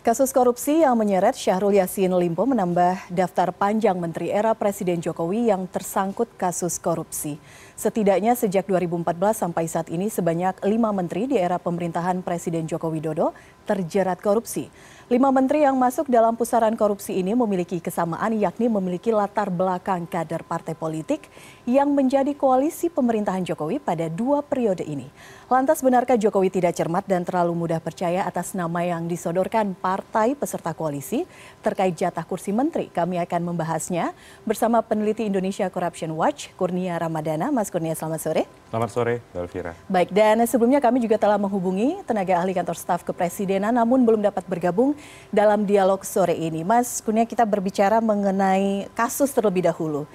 [0.00, 5.68] Kasus korupsi yang menyeret Syahrul Yassin Limpo menambah daftar panjang menteri era Presiden Jokowi yang
[5.68, 7.36] tersangkut kasus korupsi.
[7.76, 9.04] Setidaknya sejak 2014
[9.36, 13.36] sampai saat ini sebanyak lima menteri di era pemerintahan Presiden Joko Widodo
[13.68, 14.72] terjerat korupsi.
[15.10, 20.46] Lima menteri yang masuk dalam pusaran korupsi ini memiliki kesamaan yakni memiliki latar belakang kader
[20.46, 21.26] partai politik
[21.66, 25.10] yang menjadi koalisi pemerintahan Jokowi pada dua periode ini.
[25.50, 30.78] Lantas benarkah Jokowi tidak cermat dan terlalu mudah percaya atas nama yang disodorkan partai peserta
[30.78, 31.26] koalisi
[31.58, 32.86] terkait jatah kursi menteri?
[32.86, 34.14] Kami akan membahasnya
[34.46, 37.50] bersama peneliti Indonesia Corruption Watch, Kurnia Ramadana.
[37.50, 38.59] Mas Kurnia, selamat sore.
[38.70, 39.74] Selamat sore, Elvira.
[39.90, 44.46] Baik, dan sebelumnya kami juga telah menghubungi tenaga ahli kantor staf kepresidenan namun belum dapat
[44.46, 44.94] bergabung
[45.34, 46.62] dalam dialog sore ini.
[46.62, 50.06] Mas Kurnia, kita berbicara mengenai kasus terlebih dahulu.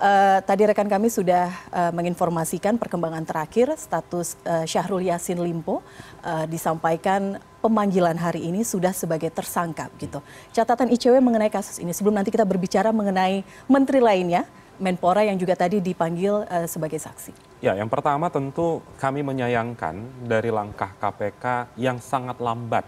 [0.00, 5.84] Uh, tadi rekan kami sudah uh, menginformasikan perkembangan terakhir status uh, Syahrul Yassin Limpo
[6.24, 10.24] uh, disampaikan pemanggilan hari ini sudah sebagai tersangka gitu.
[10.56, 14.48] Catatan ICW mengenai kasus ini sebelum nanti kita berbicara mengenai menteri lainnya,
[14.78, 17.34] Menpora yang juga tadi dipanggil uh, sebagai saksi.
[17.58, 22.86] Ya, yang pertama tentu kami menyayangkan dari langkah KPK yang sangat lambat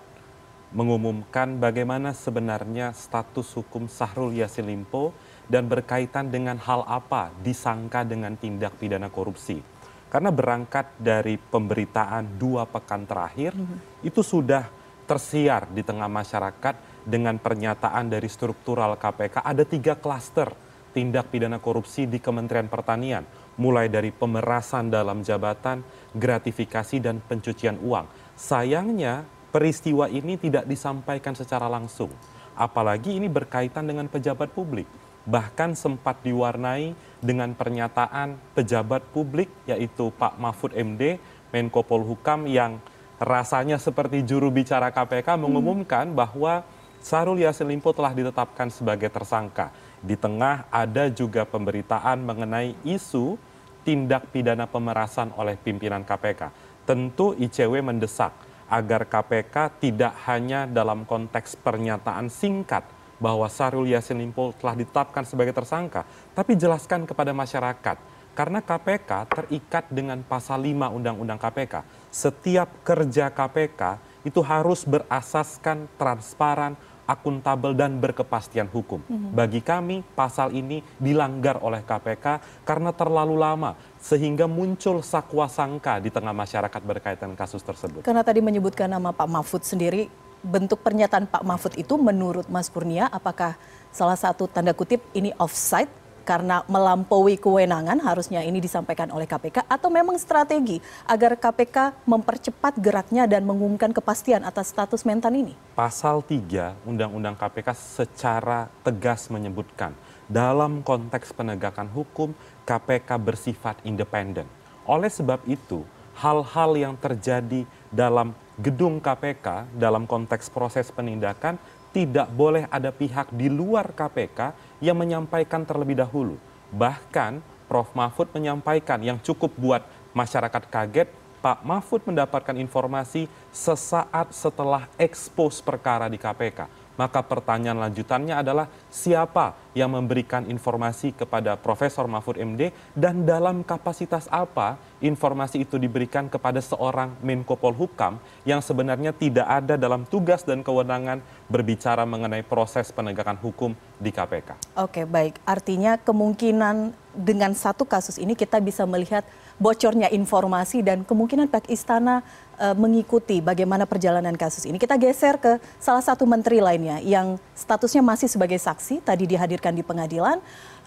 [0.71, 5.11] mengumumkan bagaimana sebenarnya status hukum Sahrul Yassin Limpo
[5.51, 9.59] dan berkaitan dengan hal apa disangka dengan tindak pidana korupsi.
[10.07, 13.79] Karena berangkat dari pemberitaan dua pekan terakhir, mm -hmm.
[14.07, 14.67] itu sudah
[15.11, 20.55] tersiar di tengah masyarakat dengan pernyataan dari struktural KPK ada tiga klaster
[20.91, 23.25] tindak pidana korupsi di Kementerian Pertanian,
[23.59, 25.83] mulai dari pemerasan dalam jabatan,
[26.15, 28.07] gratifikasi, dan pencucian uang.
[28.35, 32.11] Sayangnya, peristiwa ini tidak disampaikan secara langsung,
[32.55, 34.87] apalagi ini berkaitan dengan pejabat publik
[35.29, 41.21] bahkan sempat diwarnai dengan pernyataan pejabat publik yaitu Pak Mahfud MD,
[41.53, 42.81] Menko Polhukam yang
[43.21, 46.65] rasanya seperti juru bicara KPK mengumumkan bahwa
[47.01, 49.73] Sarul Yassin Limpo telah ditetapkan sebagai tersangka.
[50.01, 53.37] Di tengah ada juga pemberitaan mengenai isu
[53.85, 56.49] tindak pidana pemerasan oleh pimpinan KPK.
[56.89, 58.33] Tentu ICW mendesak
[58.71, 62.87] agar KPK tidak hanya dalam konteks pernyataan singkat
[63.21, 68.01] bahwa Sarul Yassin Limpo telah ditetapkan sebagai tersangka, tapi jelaskan kepada masyarakat.
[68.33, 71.85] Karena KPK terikat dengan pasal 5 Undang-Undang KPK.
[72.09, 76.79] Setiap kerja KPK itu harus berasaskan transparan,
[77.11, 79.03] akuntabel dan berkepastian hukum.
[79.03, 79.31] Mm -hmm.
[79.35, 86.15] Bagi kami pasal ini dilanggar oleh KPK karena terlalu lama sehingga muncul sakwa sangka di
[86.15, 88.07] tengah masyarakat berkaitan kasus tersebut.
[88.07, 90.07] Karena tadi menyebutkan nama Pak Mahfud sendiri
[90.41, 93.61] bentuk pernyataan Pak Mahfud itu menurut Mas Kurnia apakah
[93.93, 99.89] salah satu tanda kutip ini offside karena melampaui kewenangan harusnya ini disampaikan oleh KPK atau
[99.89, 105.55] memang strategi agar KPK mempercepat geraknya dan mengumumkan kepastian atas status mentan ini?
[105.75, 109.97] Pasal 3 Undang-Undang KPK secara tegas menyebutkan
[110.31, 112.31] dalam konteks penegakan hukum
[112.63, 114.47] KPK bersifat independen.
[114.87, 115.83] Oleh sebab itu,
[116.15, 121.57] hal-hal yang terjadi dalam gedung KPK dalam konteks proses penindakan
[121.91, 126.39] tidak boleh ada pihak di luar KPK yang menyampaikan terlebih dahulu.
[126.71, 127.95] Bahkan Prof.
[127.95, 131.07] Mahfud menyampaikan yang cukup buat masyarakat kaget,
[131.39, 139.55] Pak Mahfud mendapatkan informasi sesaat setelah ekspos perkara di KPK maka pertanyaan lanjutannya adalah siapa
[139.73, 146.59] yang memberikan informasi kepada Profesor Mahfud MD dan dalam kapasitas apa informasi itu diberikan kepada
[146.59, 153.39] seorang Menko Polhukam yang sebenarnya tidak ada dalam tugas dan kewenangan berbicara mengenai proses penegakan
[153.39, 154.75] hukum di KPK.
[154.75, 155.39] Oke, baik.
[155.47, 159.27] Artinya kemungkinan dengan satu kasus ini kita bisa melihat
[159.61, 162.23] bocornya informasi dan kemungkinan pihak istana
[162.57, 164.81] uh, mengikuti bagaimana perjalanan kasus ini.
[164.81, 169.85] Kita geser ke salah satu menteri lainnya yang statusnya masih sebagai saksi tadi dihadirkan di
[169.85, 170.41] pengadilan.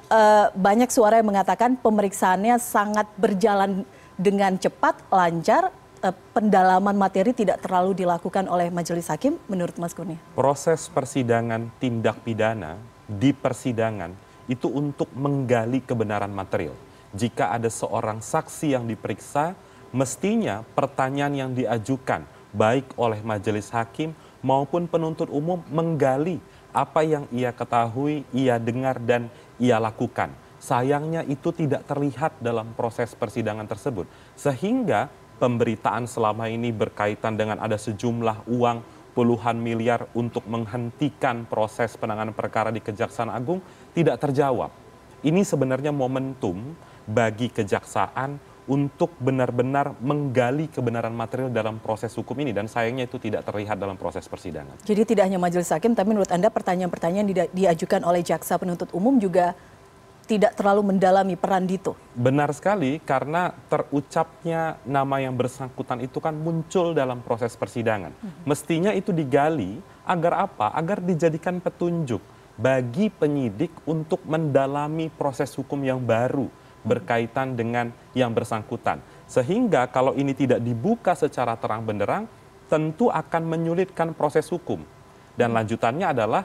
[0.09, 3.85] Uh, banyak suara yang mengatakan pemeriksaannya sangat berjalan
[4.17, 5.69] dengan cepat, lancar,
[6.01, 10.19] uh, pendalaman materi tidak terlalu dilakukan oleh majelis hakim menurut Mas Kurnia?
[10.35, 14.11] Proses persidangan tindak pidana di persidangan
[14.51, 16.75] itu untuk menggali kebenaran material
[17.13, 19.53] jika ada seorang saksi yang diperiksa,
[19.93, 26.41] mestinya pertanyaan yang diajukan baik oleh majelis hakim maupun penuntut umum menggali
[26.73, 29.29] apa yang ia ketahui, ia dengar dan
[29.61, 30.33] ia lakukan.
[30.57, 34.09] Sayangnya itu tidak terlihat dalam proses persidangan tersebut.
[34.33, 38.81] Sehingga pemberitaan selama ini berkaitan dengan ada sejumlah uang
[39.13, 43.61] puluhan miliar untuk menghentikan proses penanganan perkara di Kejaksaan Agung
[43.93, 44.73] tidak terjawab.
[45.23, 46.75] Ini sebenarnya momentum
[47.07, 53.43] bagi kejaksaan untuk benar-benar menggali kebenaran material dalam proses hukum ini dan sayangnya itu tidak
[53.43, 54.79] terlihat dalam proses persidangan.
[54.87, 59.19] Jadi tidak hanya majelis hakim, tapi menurut Anda pertanyaan-pertanyaan yang diajukan oleh jaksa penuntut umum
[59.19, 59.51] juga
[60.23, 61.99] tidak terlalu mendalami peran Dito.
[62.15, 68.15] Benar sekali karena terucapnya nama yang bersangkutan itu kan muncul dalam proses persidangan.
[68.15, 68.31] Hmm.
[68.47, 70.71] Mestinya itu digali agar apa?
[70.71, 72.23] Agar dijadikan petunjuk
[72.55, 76.47] bagi penyidik untuk mendalami proses hukum yang baru
[76.83, 78.99] berkaitan dengan yang bersangkutan.
[79.25, 82.27] Sehingga kalau ini tidak dibuka secara terang benderang,
[82.69, 84.83] tentu akan menyulitkan proses hukum.
[85.33, 86.43] Dan lanjutannya adalah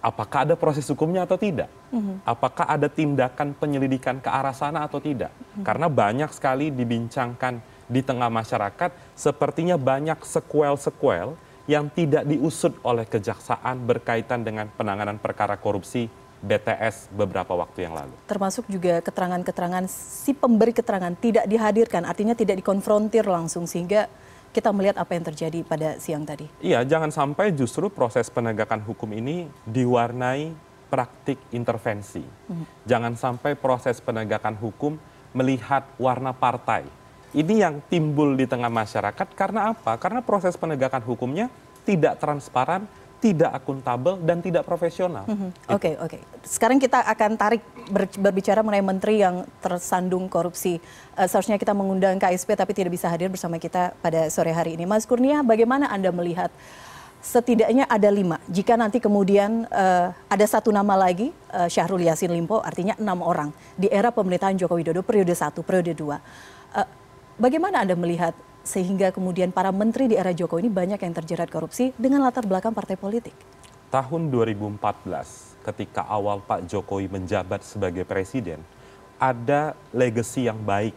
[0.00, 1.68] apakah ada proses hukumnya atau tidak?
[1.92, 2.24] Mhm.
[2.24, 5.30] Apakah ada tindakan penyelidikan ke arah sana atau tidak?
[5.30, 5.64] Mhm.
[5.66, 11.36] Karena banyak sekali dibincangkan di tengah masyarakat, sepertinya banyak sekuel-sekuel
[11.70, 16.10] yang tidak diusut oleh kejaksaan berkaitan dengan penanganan perkara korupsi
[16.42, 18.14] BTS beberapa waktu yang lalu.
[18.26, 24.10] Termasuk juga keterangan-keterangan si pemberi keterangan tidak dihadirkan, artinya tidak dikonfrontir langsung sehingga
[24.52, 26.44] kita melihat apa yang terjadi pada siang tadi.
[26.60, 30.52] Iya, jangan sampai justru proses penegakan hukum ini diwarnai
[30.92, 32.20] praktik intervensi.
[32.20, 32.68] Hmm.
[32.84, 35.00] Jangan sampai proses penegakan hukum
[35.32, 36.84] melihat warna partai.
[37.32, 39.96] Ini yang timbul di tengah masyarakat karena apa?
[39.96, 41.48] Karena proses penegakan hukumnya
[41.88, 42.84] tidak transparan,
[43.22, 45.22] tidak akuntabel dan tidak profesional.
[45.30, 45.30] Mhm.
[45.30, 45.70] Oke, mm -hmm.
[45.70, 45.78] oke.
[45.78, 46.20] Okay, okay.
[46.42, 50.82] Sekarang kita akan tarik ber, berbicara mengenai menteri yang tersandung korupsi.
[51.14, 54.90] Uh, seharusnya kita mengundang KSP tapi tidak bisa hadir bersama kita pada sore hari ini.
[54.90, 56.50] Mas Kurnia, bagaimana Anda melihat
[57.22, 58.42] setidaknya ada lima.
[58.50, 63.54] Jika nanti kemudian uh, ada satu nama lagi, uh, Syahrul Yassin Limpo, artinya enam orang
[63.78, 66.18] di era pemerintahan Joko Widodo periode satu, periode dua.
[66.74, 66.82] Uh,
[67.38, 71.90] bagaimana Anda melihat sehingga kemudian para menteri di era Jokowi ini banyak yang terjerat korupsi
[71.98, 73.34] dengan latar belakang partai politik.
[73.92, 78.64] Tahun 2014, ketika awal Pak Jokowi menjabat sebagai presiden,
[79.20, 80.96] ada legasi yang baik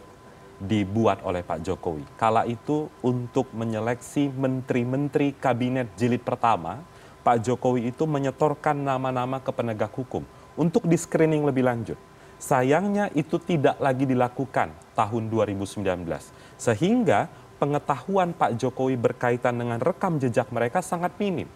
[0.56, 2.02] dibuat oleh Pak Jokowi.
[2.16, 6.80] Kala itu untuk menyeleksi menteri-menteri kabinet jilid pertama,
[7.20, 10.24] Pak Jokowi itu menyetorkan nama-nama ke penegak hukum
[10.56, 11.98] untuk di screening lebih lanjut.
[12.36, 15.84] Sayangnya itu tidak lagi dilakukan tahun 2019.
[16.56, 21.48] Sehingga pengetahuan Pak Jokowi berkaitan dengan rekam jejak mereka sangat minim.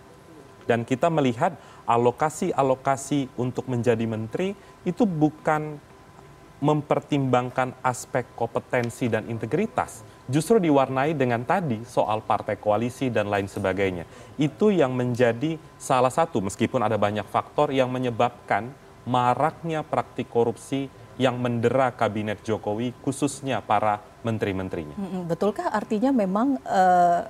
[0.65, 1.57] Dan kita melihat
[1.89, 4.55] alokasi-alokasi untuk menjadi menteri
[4.87, 5.81] itu bukan
[6.61, 14.05] mempertimbangkan aspek kompetensi dan integritas, justru diwarnai dengan tadi soal partai koalisi dan lain sebagainya.
[14.37, 18.69] Itu yang menjadi salah satu, meskipun ada banyak faktor yang menyebabkan
[19.09, 24.97] maraknya praktik korupsi yang mendera kabinet Jokowi, khususnya para menteri-menterinya.
[25.27, 27.21] Betulkah artinya memang uh,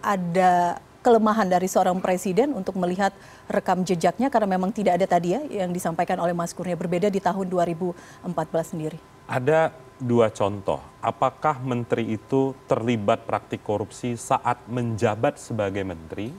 [0.00, 3.12] ada kelemahan dari seorang presiden untuk melihat
[3.48, 7.20] rekam jejaknya karena memang tidak ada tadi ya yang disampaikan oleh Mas Kurnia berbeda di
[7.20, 8.98] tahun 2014 sendiri?
[9.24, 10.80] Ada dua contoh.
[11.00, 16.32] Apakah menteri itu terlibat praktik korupsi saat menjabat sebagai menteri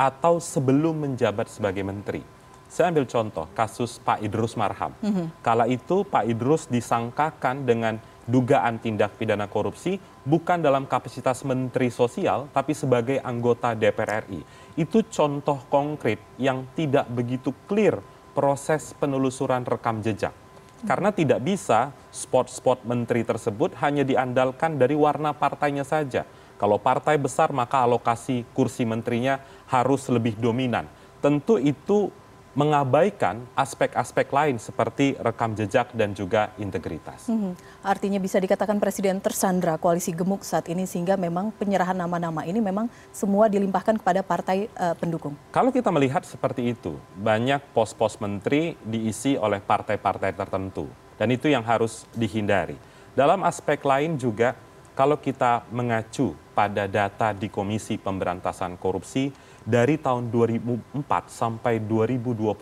[0.00, 2.24] atau sebelum menjabat sebagai menteri?
[2.70, 4.94] Saya ambil contoh kasus Pak Idrus Marham.
[5.02, 5.26] Mm -hmm.
[5.42, 9.96] Kala itu Pak Idrus disangkakan dengan dugaan tindak pidana korupsi
[10.26, 14.40] bukan dalam kapasitas menteri sosial tapi sebagai anggota DPR RI.
[14.76, 18.00] Itu contoh konkret yang tidak begitu clear
[18.36, 20.32] proses penelusuran rekam jejak.
[20.80, 26.24] Karena tidak bisa spot-spot menteri tersebut hanya diandalkan dari warna partainya saja.
[26.56, 30.88] Kalau partai besar maka alokasi kursi menterinya harus lebih dominan.
[31.20, 32.08] Tentu itu
[32.50, 37.30] mengabaikan aspek-aspek lain seperti rekam jejak dan juga integritas.
[37.30, 37.54] Hmm,
[37.86, 42.90] artinya bisa dikatakan Presiden tersandra koalisi gemuk saat ini sehingga memang penyerahan nama-nama ini memang
[43.14, 45.38] semua dilimpahkan kepada partai uh, pendukung.
[45.54, 51.62] Kalau kita melihat seperti itu, banyak pos-pos menteri diisi oleh partai-partai tertentu dan itu yang
[51.62, 52.74] harus dihindari.
[53.14, 54.58] Dalam aspek lain juga
[54.98, 59.30] kalau kita mengacu pada data di Komisi Pemberantasan Korupsi
[59.64, 62.56] dari tahun 2004 sampai 2022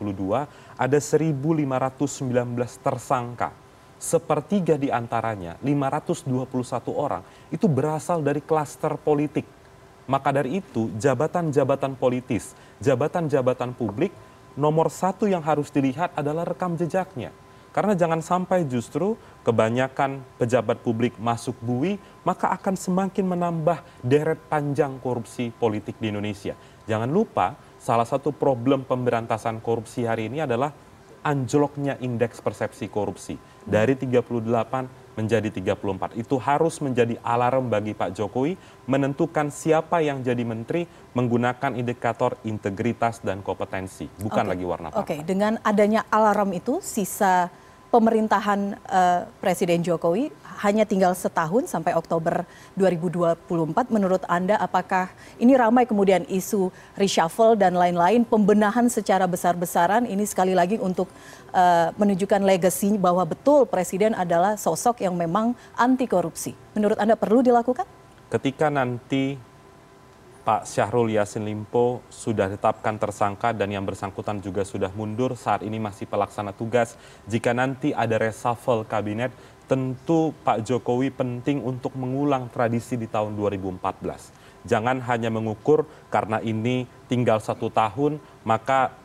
[0.79, 3.51] ada 1.519 tersangka.
[3.99, 6.31] Sepertiga di antaranya, 521
[6.95, 9.43] orang, itu berasal dari klaster politik.
[10.07, 14.15] Maka dari itu, jabatan-jabatan politis, jabatan-jabatan publik,
[14.55, 17.35] nomor satu yang harus dilihat adalah rekam jejaknya.
[17.71, 24.97] Karena jangan sampai justru kebanyakan pejabat publik masuk bui, maka akan semakin menambah deret panjang
[24.99, 26.57] korupsi politik di Indonesia.
[26.89, 30.73] Jangan lupa, salah satu problem pemberantasan korupsi hari ini adalah
[31.23, 33.37] anjloknya indeks persepsi korupsi
[33.69, 36.15] dari 38 menjadi 34.
[36.15, 38.55] Itu harus menjadi alarm bagi Pak Jokowi
[38.87, 40.87] menentukan siapa yang jadi menteri
[41.19, 44.51] menggunakan indikator integritas dan kompetensi, bukan okay.
[44.55, 45.03] lagi warna partai.
[45.03, 45.21] Oke, okay.
[45.27, 47.51] dengan adanya alarm itu sisa
[47.89, 50.29] pemerintahan uh, Presiden Jokowi
[50.61, 52.43] hanya tinggal setahun sampai Oktober
[52.75, 53.47] 2024.
[53.95, 56.69] Menurut Anda apakah ini ramai kemudian isu
[56.99, 61.07] reshuffle dan lain-lain pembenahan secara besar-besaran ini sekali lagi untuk
[61.55, 66.53] uh, menunjukkan legasi bahwa betul presiden adalah sosok yang memang anti korupsi.
[66.75, 67.87] Menurut Anda perlu dilakukan?
[68.29, 69.48] Ketika nanti
[70.49, 75.77] Pak Syahrul Yassin Limpo sudah ditetapkan tersangka dan yang bersangkutan juga sudah mundur saat ini
[75.77, 76.97] masih pelaksana tugas.
[77.29, 79.29] Jika nanti ada reshuffle kabinet,
[79.69, 84.65] tentu Pak Jokowi penting untuk mengulang tradisi di tahun 2014.
[84.65, 88.17] Jangan hanya mengukur karena ini tinggal satu tahun,
[88.49, 88.97] maka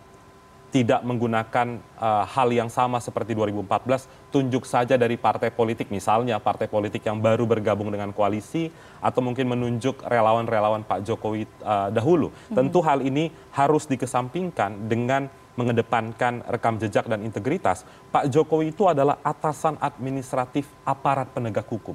[0.73, 6.65] tidak menggunakan uh, hal yang sama seperti 2014, tunjuk saja dari partai politik, misalnya partai
[6.65, 12.33] politik yang baru bergabung dengan koalisi, atau mungkin menunjuk relawan-relawan Pak Jokowi uh, dahulu.
[12.33, 12.57] Hmm.
[12.57, 17.85] Tentu hal ini harus dikesampingkan dengan mengedepankan rekam jejak dan integritas.
[18.09, 21.93] Pak Jokowi itu adalah atasan administratif aparat penegak hukum,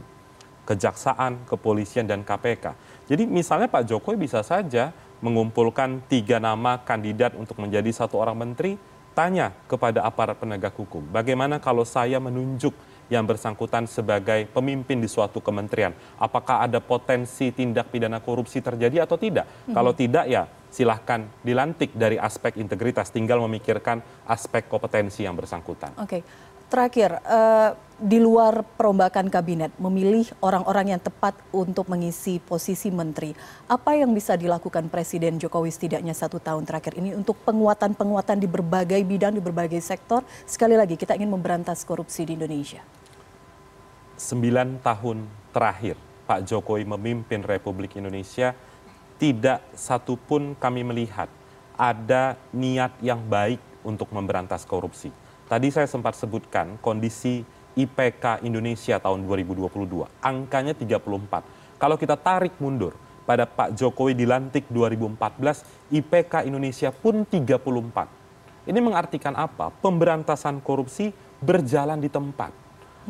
[0.68, 2.76] kejaksaan, kepolisian, dan KPK.
[3.08, 4.92] Jadi misalnya Pak Jokowi bisa saja
[5.24, 8.76] mengumpulkan tiga nama kandidat untuk menjadi satu orang menteri,
[9.16, 12.70] tanya kepada aparat penegak hukum, bagaimana kalau saya menunjuk
[13.08, 19.16] yang bersangkutan sebagai pemimpin di suatu kementerian, apakah ada potensi tindak pidana korupsi terjadi atau
[19.16, 19.48] tidak?
[19.66, 19.74] Hmm.
[19.74, 25.96] Kalau tidak ya silahkan dilantik dari aspek integritas, tinggal memikirkan aspek kompetensi yang bersangkutan.
[25.96, 26.20] Oke.
[26.20, 26.22] Okay.
[26.68, 33.32] Terakhir, uh, di luar perombakan kabinet, memilih orang-orang yang tepat untuk mengisi posisi menteri.
[33.64, 39.00] Apa yang bisa dilakukan Presiden Jokowi setidaknya satu tahun terakhir ini untuk penguatan-penguatan di berbagai
[39.00, 40.20] bidang, di berbagai sektor?
[40.44, 42.84] Sekali lagi, kita ingin memberantas korupsi di Indonesia.
[44.20, 45.24] Sembilan tahun
[45.56, 45.96] terakhir
[46.28, 48.52] Pak Jokowi memimpin Republik Indonesia,
[49.16, 51.32] tidak satupun kami melihat
[51.80, 55.08] ada niat yang baik untuk memberantas korupsi
[55.48, 57.40] Tadi saya sempat sebutkan kondisi
[57.72, 60.04] IPK Indonesia tahun 2022.
[60.20, 61.80] Angkanya 34.
[61.80, 62.92] Kalau kita tarik mundur
[63.24, 68.68] pada Pak Jokowi dilantik 2014, IPK Indonesia pun 34.
[68.68, 69.72] Ini mengartikan apa?
[69.72, 72.52] Pemberantasan korupsi berjalan di tempat.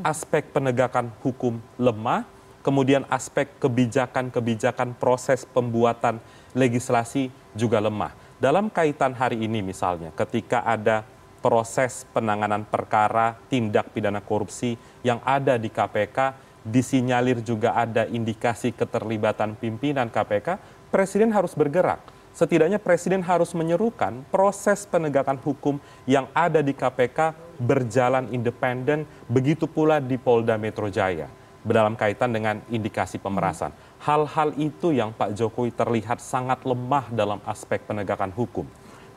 [0.07, 2.23] Aspek penegakan hukum lemah,
[2.63, 6.23] kemudian aspek kebijakan-kebijakan proses pembuatan
[6.55, 8.15] legislasi juga lemah.
[8.39, 11.03] Dalam kaitan hari ini misalnya, ketika ada
[11.39, 14.75] proses penanganan perkara tindak pidana korupsi
[15.07, 16.35] yang ada di KPK,
[16.67, 22.01] disinyalir juga ada indikasi keterlibatan pimpinan KPK, Presiden harus bergerak.
[22.33, 29.99] Setidaknya Presiden harus menyerukan proses penegakan hukum yang ada di KPK berjalan independen, begitu pula
[29.99, 31.27] di Polda Metro Jaya
[31.67, 33.75] dalam kaitan dengan indikasi pemerasan.
[33.99, 38.65] Hal-hal itu yang Pak Jokowi terlihat sangat lemah dalam aspek penegakan hukum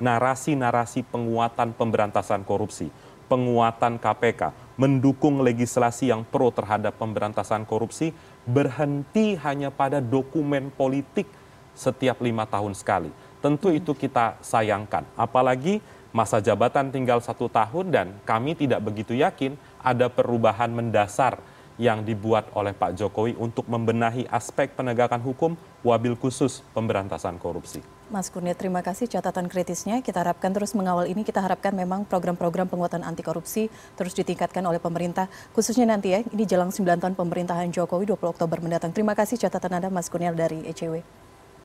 [0.01, 2.89] narasi-narasi penguatan pemberantasan korupsi,
[3.29, 8.11] penguatan KPK, mendukung legislasi yang pro terhadap pemberantasan korupsi,
[8.43, 11.29] berhenti hanya pada dokumen politik
[11.77, 13.13] setiap lima tahun sekali.
[13.39, 15.79] Tentu itu kita sayangkan, apalagi
[16.11, 21.39] masa jabatan tinggal satu tahun dan kami tidak begitu yakin ada perubahan mendasar
[21.81, 27.81] yang dibuat oleh Pak Jokowi untuk membenahi aspek penegakan hukum wabil khusus pemberantasan korupsi.
[28.13, 30.05] Mas Kurnia, terima kasih catatan kritisnya.
[30.05, 31.25] Kita harapkan terus mengawal ini.
[31.25, 35.25] Kita harapkan memang program-program penguatan anti korupsi terus ditingkatkan oleh pemerintah.
[35.57, 38.93] Khususnya nanti ya, ini jelang 9 tahun pemerintahan Jokowi 20 Oktober mendatang.
[38.93, 41.01] Terima kasih catatan Anda Mas Kurnia dari ECW.